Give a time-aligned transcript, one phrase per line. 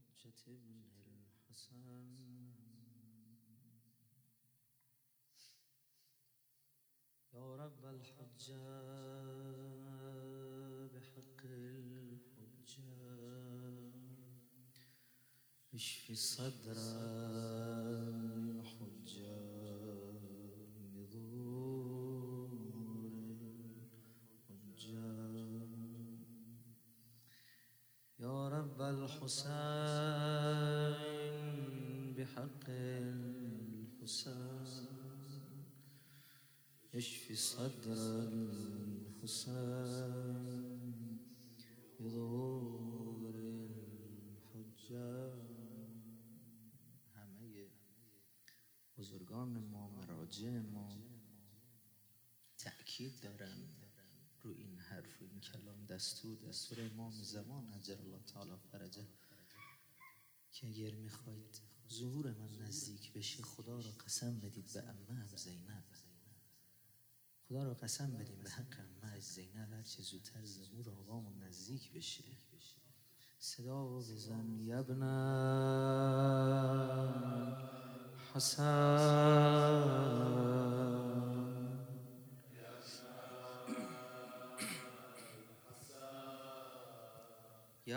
[0.00, 0.82] الحجة ابن
[1.50, 1.82] الحسن.
[7.34, 8.62] يا رب الحجة
[10.92, 12.90] بحق الحجة.
[15.74, 16.78] اشفي صدر
[29.20, 29.50] الحسين
[32.16, 32.66] بحق
[34.00, 34.30] الحسين.
[36.94, 38.28] اشفي صدر
[39.22, 40.49] الحسين.
[56.00, 59.06] دستور دستور امام زمان عجل الله تعالی فرجه
[60.52, 65.84] که اگر می‌خواید ظهور من نزدیک بشه خدا را قسم بدید به امه هم زینب.
[67.48, 72.24] خدا را قسم بدیم به حق امه زینب هر چه زودتر ظهور آقامون نزدیک بشه.
[73.38, 75.02] صدا بزن یبن
[78.34, 80.09] حسن.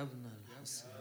[0.03, 0.93] یبن الحسن.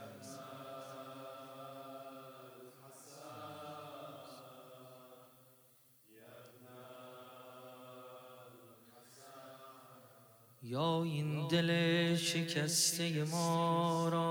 [10.64, 14.22] یا این دل شکسته ما را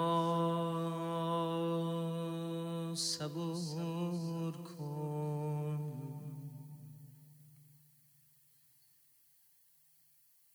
[2.95, 5.31] صبور کن.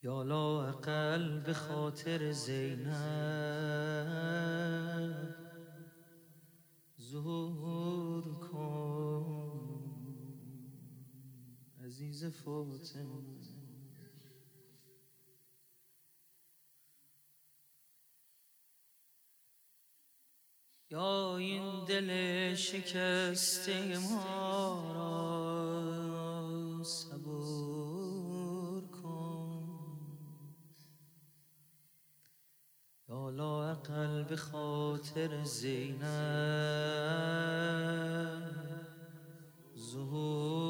[0.02, 3.55] یا لا اقل به خاطر زینب
[20.90, 29.68] یا این دل شکسته ما را صبور کن.
[33.08, 35.96] یا لا اقل به خاطر زینب
[39.76, 40.65] ظهور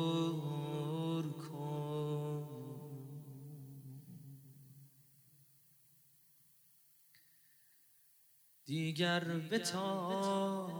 [8.76, 10.70] دیگر بتاب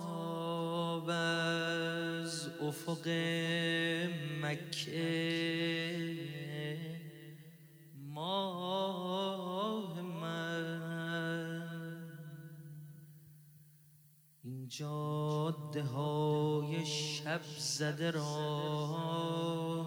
[1.09, 3.09] از افق
[4.43, 6.17] مکه.
[8.15, 10.81] ماه من.
[14.45, 19.87] این جاده های شب زده را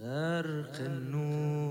[0.00, 1.65] غرق نور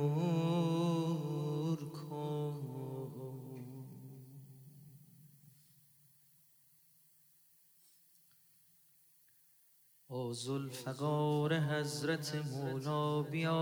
[10.36, 13.54] ذوالفقار حضرت مولا بیا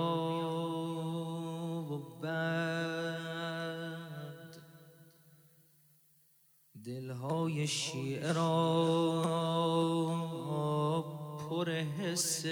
[1.90, 3.44] و بعد.
[6.86, 8.54] دلهای شیعه را
[11.40, 12.46] پر حس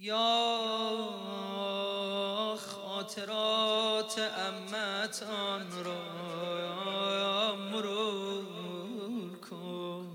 [0.00, 1.08] یا
[2.56, 8.44] خاطرات امتان را مرور
[9.50, 10.08] کن.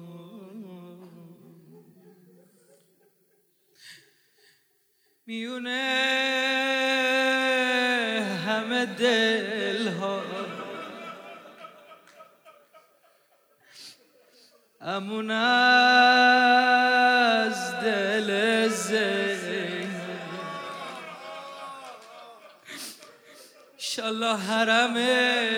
[5.25, 5.79] میونه
[8.45, 10.21] همه دل ها
[14.81, 15.31] امون
[24.23, 25.53] حرمه.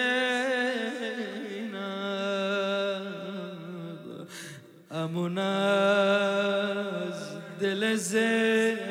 [4.91, 7.15] امون از
[7.59, 8.82] دل زینب.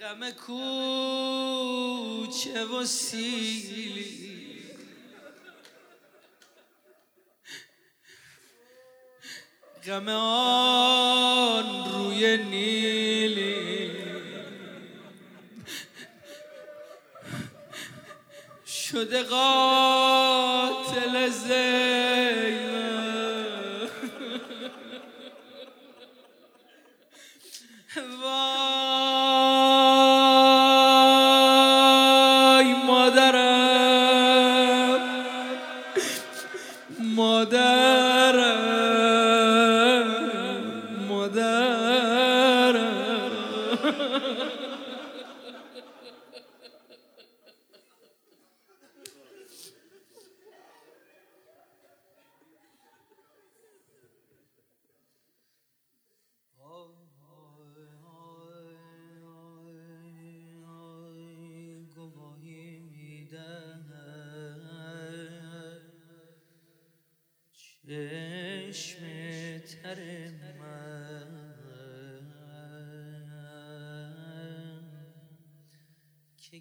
[0.00, 0.64] غم کوچه
[2.64, 4.62] و سیلی.
[9.86, 13.90] غم آن روی نیلی.
[18.66, 22.59] شده قاتل زینب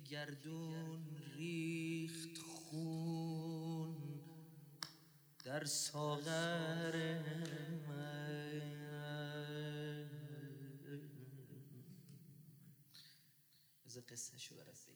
[0.09, 3.95] گردون ریخت خون
[5.45, 7.19] در ساغر
[7.87, 8.19] من.
[13.85, 14.89] بذار قصه شو برات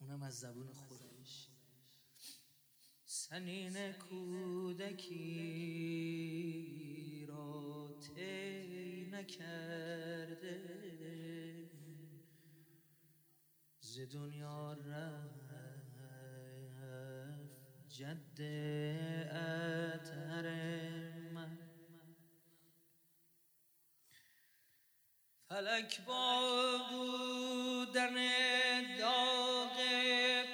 [0.00, 1.48] اونم از زبون خودش.
[3.04, 5.26] سنین کودکی
[7.28, 10.09] را طی نکرده
[14.06, 15.40] دنیا رفت
[17.88, 18.40] جد
[19.30, 20.46] اطهر
[21.34, 21.58] من.
[25.48, 28.14] فلک با بودن
[28.98, 29.76] داغ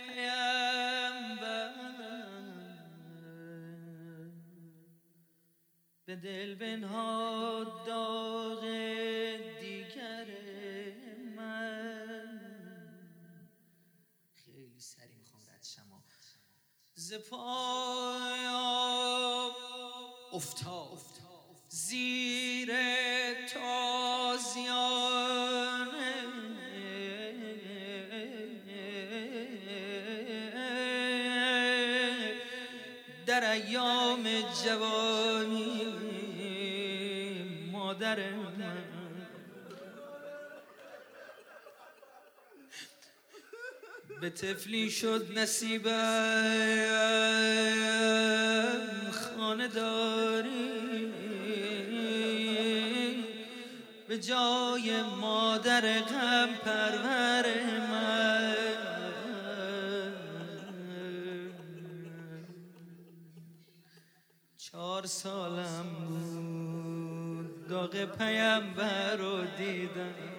[0.09, 1.73] پیمبر
[6.05, 8.65] به دل بنهاد داغ
[17.07, 18.47] ز پایم
[20.33, 20.99] افتاد.
[21.69, 22.71] زیر
[23.55, 24.97] تازیان
[33.27, 34.25] در ایام
[34.65, 35.85] جوانی
[37.73, 38.96] مادر من.
[44.21, 45.93] به تفلی شد نصیبم
[49.13, 51.13] خانه داری
[54.09, 57.47] به جای مادر غم پرور
[57.91, 58.55] من.
[64.57, 70.36] چهار سالم بود داغ پیمبر رو دیدم.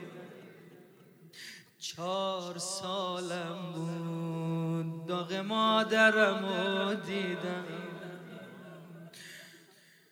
[1.97, 5.05] چهار سالم بود.
[5.07, 7.65] داغ مادرم رو دیدم.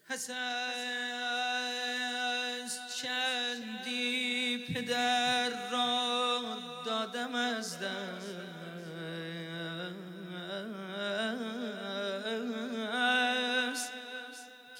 [0.09, 0.29] از
[3.01, 6.41] چندی پدر را
[6.85, 8.35] دادم از دست.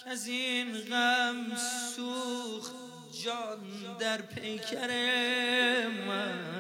[0.03, 1.55] که از این غم
[1.95, 2.75] سوخت
[3.23, 4.87] جان در پیکر
[6.07, 6.54] من.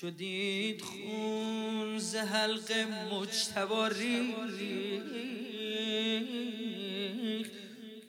[0.00, 2.72] چو دید خون ز حلق
[3.12, 4.34] مجتباری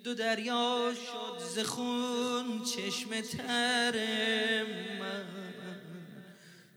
[0.03, 3.95] دو دریا شد ز خون چشم تر
[4.99, 5.25] من.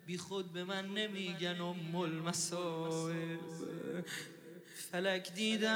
[0.07, 3.39] بی خود به من نمیگن ام المصائب
[4.93, 5.71] فلک دیدم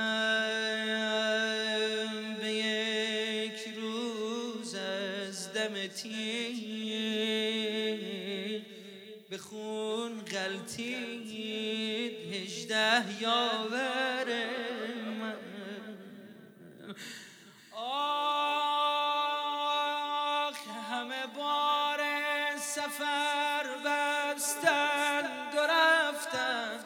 [2.41, 7.29] به یک روز از دم تیر.
[9.39, 11.29] خون غلطید
[12.35, 14.27] هجده یاور
[15.21, 15.37] من.
[17.73, 18.59] آخ
[20.91, 22.01] همه بار
[22.57, 26.85] سفر بستند و رفتند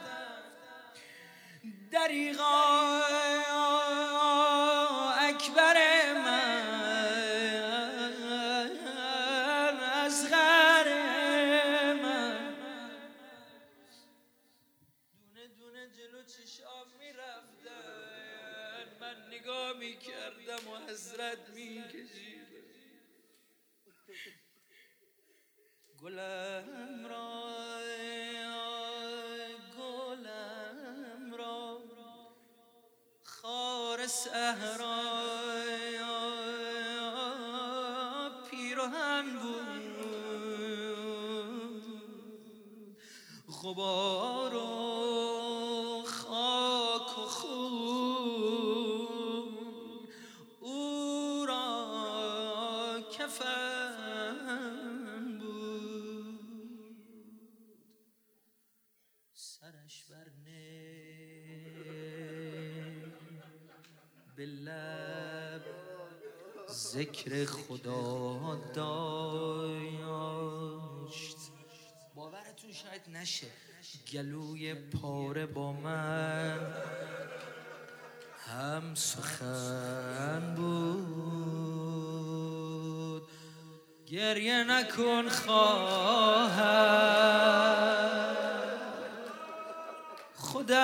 [43.63, 48.63] غبار و خاک و خون.
[50.61, 54.39] او را کفن
[55.39, 56.97] بود.
[59.35, 60.27] سرش بر
[64.37, 65.63] به لب
[66.69, 68.03] ذکر خدا
[68.77, 69.92] باورتون
[72.83, 73.47] شاید نشه.
[74.13, 76.59] گلوی پاره با من.
[78.47, 80.83] هم سخن بود.
[84.07, 86.63] گریه نکن خواهم
[90.35, 90.79] خودم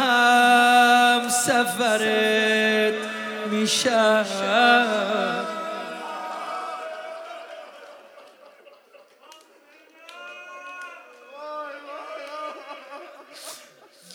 [0.00, 2.94] هم سفرت
[3.50, 4.26] میشم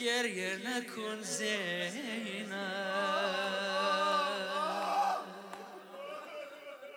[0.03, 2.53] گریه نکن زینب.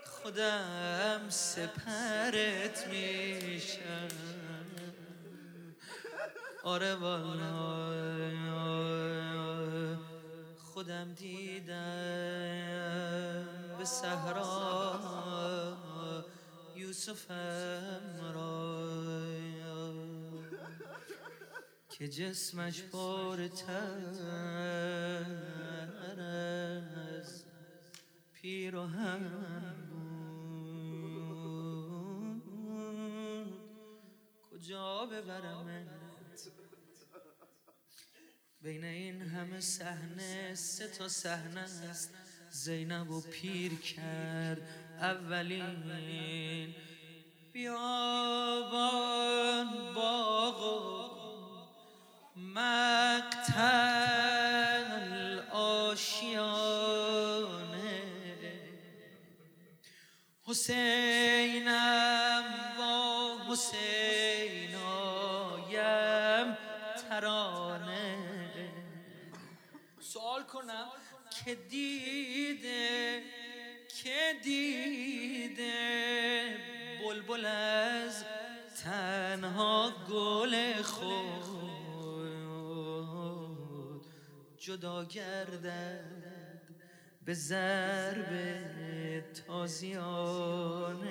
[0.04, 4.08] خودم سپرت میشم.
[6.64, 7.96] آره والا.
[10.58, 11.74] خودم دیدم
[13.78, 15.00] به صحرا
[16.76, 19.25] یوسفم را.
[21.98, 24.20] که جسمش پر تر
[26.20, 27.44] از
[28.32, 29.28] پیراهن
[29.90, 30.02] بود.
[34.50, 35.90] کجا ببرمت
[38.60, 42.14] بین این همه صحنه سه تا صحنه است.
[42.50, 44.68] زینب و پیر کرد
[45.00, 46.74] اولین
[47.52, 48.54] بیابان
[49.94, 51.15] باغ
[52.56, 53.60] مقتل
[55.50, 56.96] آشیانه
[60.46, 62.44] حسینم
[62.78, 64.86] با حسینایم
[67.08, 68.18] ترانه.
[70.00, 70.88] سوال کنم
[71.44, 73.22] که دیده
[74.02, 75.76] که دیده
[77.04, 78.24] بلبل از
[78.84, 81.45] تنها گل خود.
[84.66, 86.60] جدا گردد
[87.24, 91.06] به ضرب تازیانه.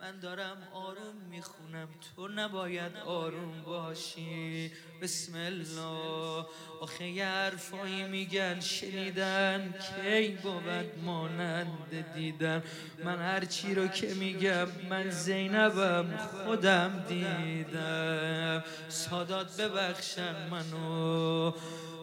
[0.00, 1.88] من دارم آروم می‌خونم.
[2.16, 4.72] تو نباید آروم باشی.
[5.02, 6.46] بسم الله.
[6.80, 12.62] آخه یه حرفایی میگن شنیدن کی بود مانند دیدن.
[13.04, 18.64] من هرچی رو که میگم من زینبم خودم دیدم.
[18.88, 21.52] سادات ببخشن منو.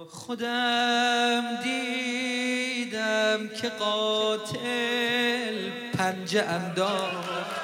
[0.09, 7.54] خودم دیدم که قاتل پنجه انداخت.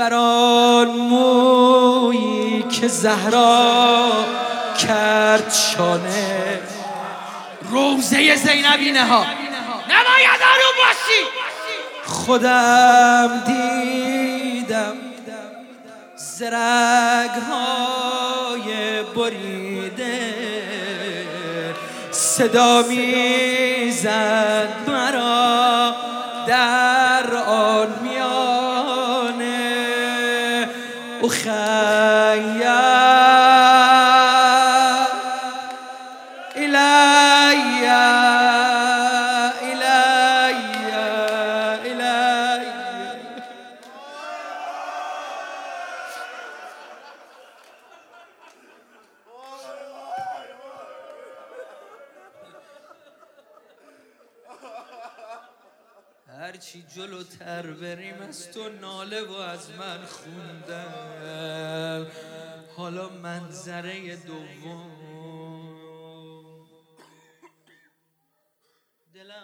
[0.00, 4.10] بران مویی که زهرا
[4.86, 6.60] کرد شانه.
[7.70, 9.24] روزه زینبینه ها
[9.90, 11.22] نباید آروم باشی.
[12.04, 14.96] خودم دیدم
[16.16, 20.34] زرگ های بریده.
[22.10, 25.99] صدا می‌زد مرا.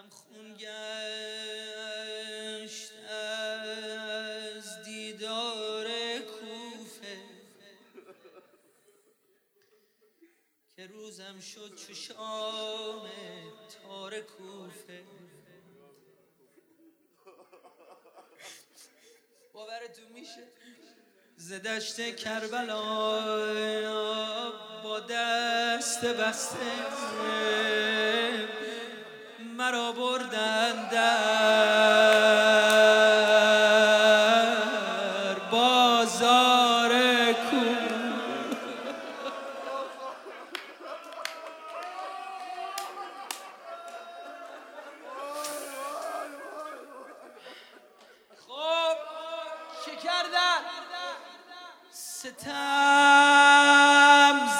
[0.09, 0.67] خون گشت
[3.09, 5.87] از دیدار
[6.19, 7.17] کوفه.
[10.75, 13.09] که روزم شد چو شام
[13.83, 15.03] تار کوفه.
[19.53, 20.47] باورتون میشه؟
[21.37, 22.81] زدشت کربلا
[24.83, 26.57] با دست بسته.
[29.67, 31.75] مرا بردن در
[35.51, 36.91] بازار
[37.33, 37.57] کو.
[48.47, 48.97] خب
[49.85, 50.61] چه کردن
[51.91, 52.47] ستم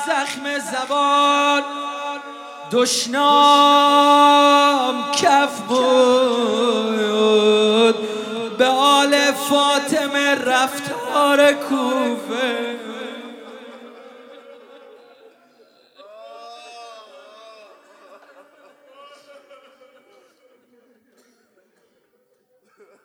[0.08, 1.97] زخم زبان.
[2.72, 4.18] دشنام
[5.12, 5.78] کف بود.
[8.58, 12.78] به آل فاطمه رفتار کوفه.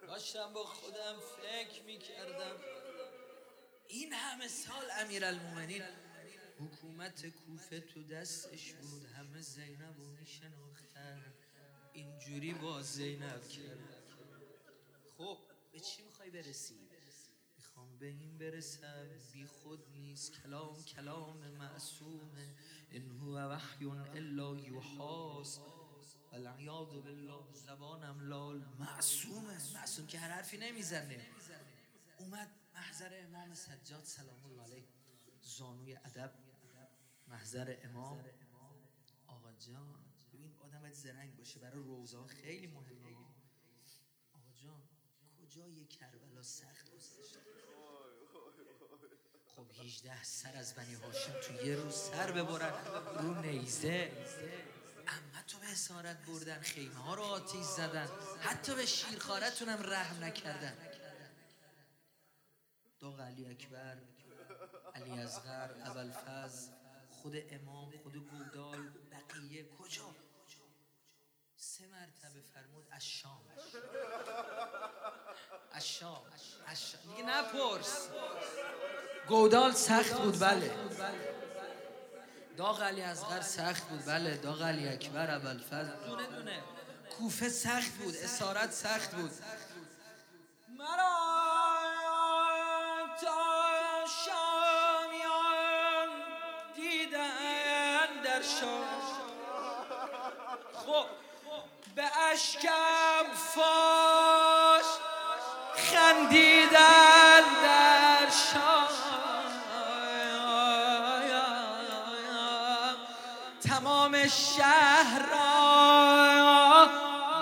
[0.08, 2.56] داشتم با خودم فکر می‌کردم.
[3.88, 5.82] این همه سال امیرالمومنین
[7.02, 9.04] حکومت کوفه تو دستش بود.
[9.04, 11.22] همه زینب رو میشناختن.
[11.92, 13.78] اینجوری با زینب کرد
[15.18, 15.38] خب
[15.72, 16.88] به چی می‌خوای برسی؟
[17.56, 19.08] می‌خوام به این برسم.
[19.32, 20.32] بی خود نیست.
[20.42, 22.54] کلام کلام معصومه.
[22.90, 25.58] ان هو وحی الا یوحاس
[26.32, 28.64] والعیاذ بالله زبانم لال.
[28.78, 29.74] معصومه.
[29.74, 31.26] معصوم که هر حرفی نمی‌زنه.
[32.18, 34.84] اومد محضر امام سجاد سلام الله علیه
[35.42, 36.51] زانوی ادب.
[37.32, 38.24] محضر امام.
[39.26, 39.94] آقا جان
[40.32, 43.16] ببین آدم باید زرنگ باشه برای روزا خیلی مهمه.
[44.34, 44.82] آقا جان
[45.38, 47.38] کجای کربلا سخت گذشت
[49.46, 52.84] خب 18 سر از بنی هاشم تو یه روز سر ببرن.
[53.18, 54.12] رو نیزه.
[55.08, 58.08] اما تو به اسارت بردن خیمه ها رو آتیش زدن.
[58.40, 60.76] حتی به شیرخارتون هم رحم نکردن.
[63.00, 63.98] داغ علی اکبر
[64.94, 66.81] علی ازغر ابوالفضل.
[67.22, 70.14] خود امام خود گودال بقیه کجا؟
[71.56, 73.40] سه مرتبه فرمود از شام.
[75.72, 76.22] از شام
[77.08, 78.08] دیگه نپرس.
[79.28, 80.74] گودال سخت بود بله.
[82.56, 84.36] داغ علی اصغر سخت بود بله.
[84.36, 86.06] داغ علی اکبر ابوالفضل.
[86.06, 86.62] دونه دونه.
[87.18, 89.32] کوفه سخت بود اسارت سخت بود.
[114.32, 116.86] شهر را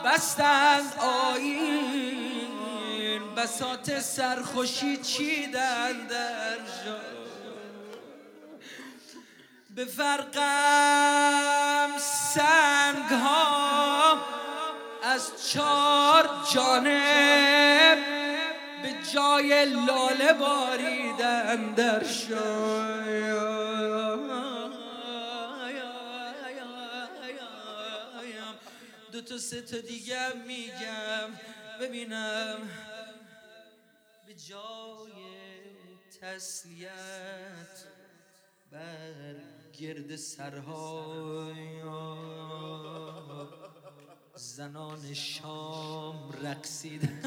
[0.04, 0.94] بستند
[1.34, 2.50] آیین.
[3.36, 7.00] بسات سرخوشی چیدن در جا؟
[9.74, 11.10] به فرقم
[11.98, 14.18] سنگ ها
[15.02, 17.98] از چار جانب
[18.82, 22.04] به جای لاله باریدن در
[29.30, 31.30] تا سه تا دیگه میگم.
[31.80, 32.56] ببینم.
[34.26, 35.12] به جای
[36.20, 37.84] تسلیت
[38.72, 39.34] بر
[39.78, 41.82] گرد سرهای
[44.34, 47.22] زنان شام رقصیدن.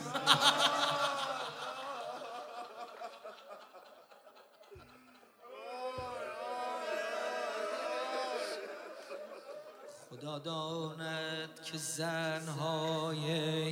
[10.23, 13.19] خدا داند که زنهای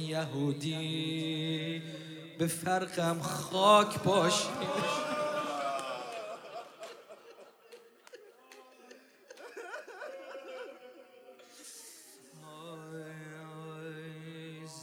[0.02, 1.82] یهودی
[2.40, 4.52] به فرقم خاک باشید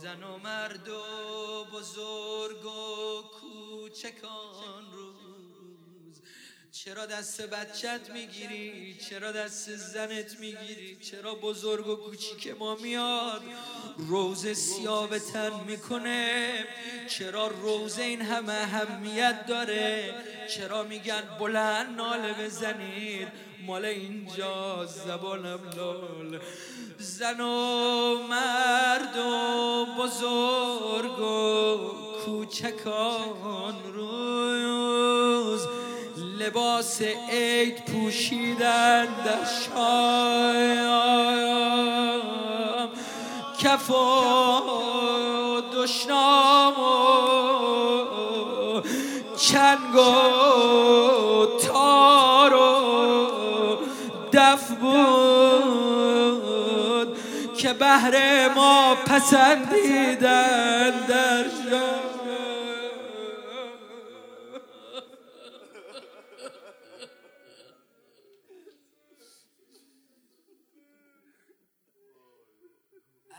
[0.02, 5.27] زن و مرد و بزرگ و کوچکان روز
[6.88, 13.42] چرا دست بچت می‌گیری؟ چرا دست زنت می‌گیری؟ چرا بزرگ و کوچیک ما میاد؟
[13.96, 16.64] روز سیاه تن می‌کنه.
[17.08, 20.14] چرا روز این همه اهمیت داره؟
[20.50, 23.28] چرا میگن بلند ناله بزنید؟
[23.66, 26.40] مال اینجا زبانم لال.
[26.98, 31.76] زن و مرد و بزرگ و
[32.24, 33.92] کوچکان
[36.58, 40.88] لباس عید پوشیدن در شایم.
[43.58, 43.94] کف و
[45.72, 46.82] دشنام و
[49.36, 53.78] چنگ و تار و
[54.32, 55.98] دف بود
[57.56, 61.44] که بهر ما پسندیدن در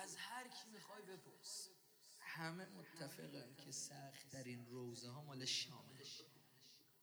[0.10, 1.70] از هر کی می‌خوای بپرس
[2.20, 4.66] همه متفقن که سخت در این
[5.40, 6.06] مال شامه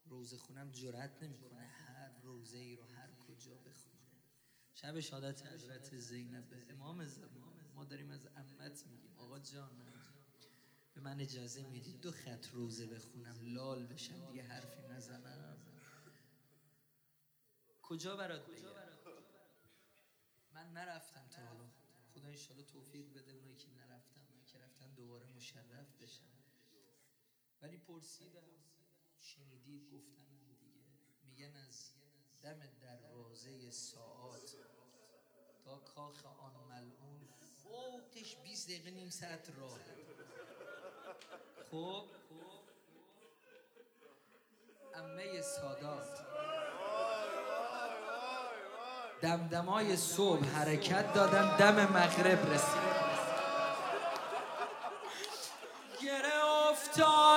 [0.05, 4.21] روزه خونم جرأت نمی‌کنه هر روزه ای رو هر کجا بخونه.
[4.75, 7.71] شب شهادت حضرت زینب امام زمان.
[7.75, 9.17] ما داریم از امت میگیم.
[9.17, 9.83] آقا جان
[10.95, 15.59] به من اجازه می‌دید دو خط روزه بخونم لال بشم دیگه حرفی نزنم؟
[17.83, 18.73] کجا برات بگم؟
[20.51, 21.71] من نرفتم تا حالا.
[22.15, 26.46] خدا انشالله توفیق بده اونایی که نرفتم اونایی که رفتن دوباره مشرف بشن.
[27.63, 28.43] ولی پرسیدم
[29.21, 30.71] شنیدید گفتن دیگه.
[31.25, 31.91] میگن از
[32.43, 34.57] دم دروازه ساعات
[35.65, 37.29] تا کاخ آن ملعون
[37.63, 39.79] فوقش 20 دقیقه نیم ساعت راه.
[41.71, 42.05] خب؟
[44.95, 46.27] امه سادات.
[49.21, 52.86] دمدمای صبح حرکت دادن دم مغرب رسید.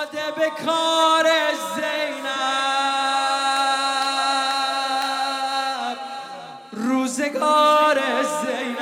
[0.00, 1.26] افتاده به کار
[1.74, 2.30] زینب.
[6.72, 8.78] روزگار زینب.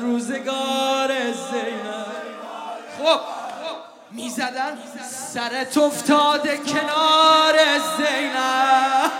[0.00, 2.06] روزگار زینب.
[2.98, 3.20] خب
[4.10, 4.78] می‌زدن
[5.10, 7.58] سرت افتاده کنار
[7.96, 9.12] زینب.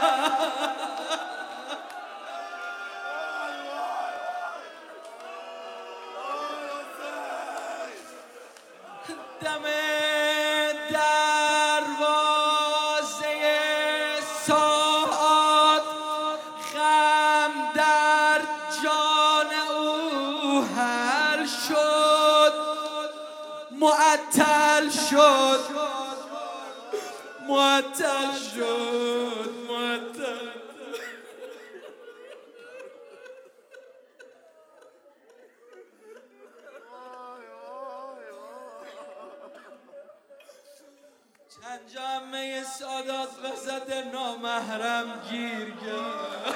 [43.45, 46.55] وسط نامحرم گیر کرد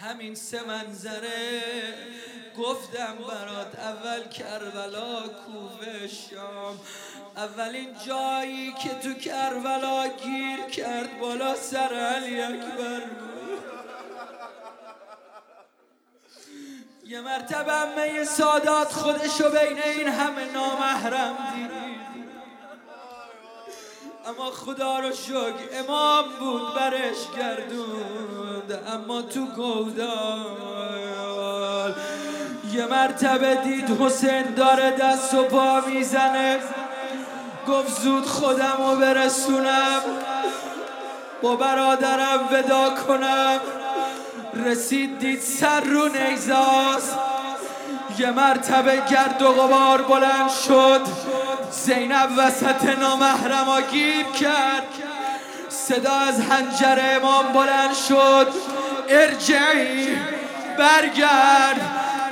[0.00, 1.62] همین سه منظره
[2.58, 6.80] گفتم برات اول کربلا کوفه شام.
[7.36, 13.26] اولین جایی که تو کربلا گیر کرد بالا سر علی اکبر بود
[17.08, 21.70] یه مرتبه همه سادات خودشو بین این همه نامحرم دید.
[24.26, 28.82] اما خدا رو شکر امام بود برش گردوند.
[28.92, 30.04] اما تو گودال
[32.72, 36.58] یه مرتبه دید حسین داره دست و پا می‌زنه.
[37.68, 40.02] گفت زود خودم رو برسونم.
[41.42, 43.60] با برادرم ودا کنم.
[44.64, 47.18] رسید دید سر رو نیزاست
[48.18, 51.00] یه مرتبه گرد و غبار بلند شد.
[51.70, 54.86] زینب وسط نامحرما گیر کرد.
[55.68, 58.52] صدا از هنجر امام بلند شد.
[59.08, 60.18] ارجعی
[60.78, 61.80] برگرد.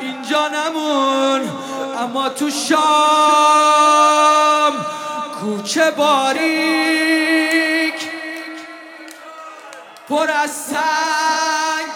[0.01, 1.41] اینجا نمون
[1.99, 2.75] اما تو شام
[5.41, 6.35] کوچه باریک.
[10.09, 11.94] پر از سنگ.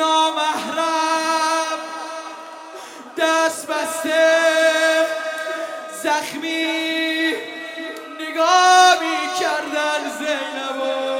[0.00, 1.78] نامحرم.
[3.18, 5.06] دست بسته
[6.02, 7.32] زخمی
[8.20, 11.19] نگاه می کردن زینبو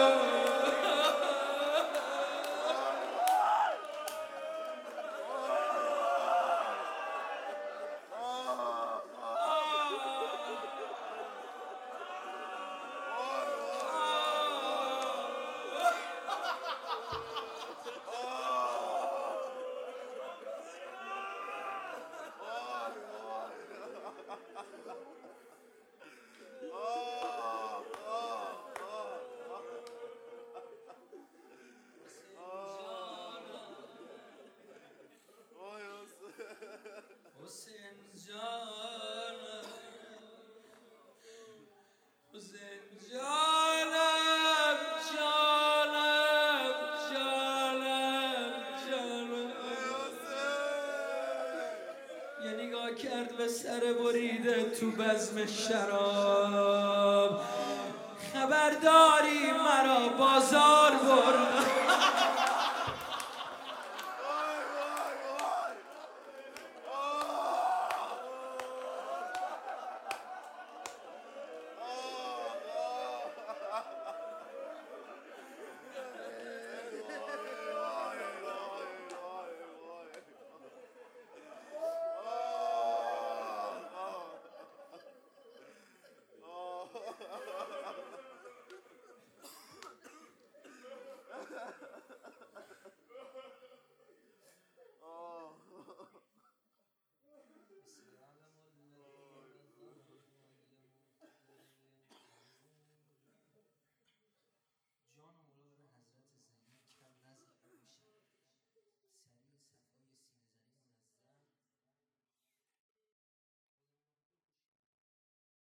[54.81, 56.10] تو بزم شراب.